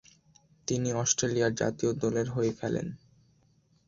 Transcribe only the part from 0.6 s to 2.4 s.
তিনি অস্ট্রেলিয়ার জাতীয় দলের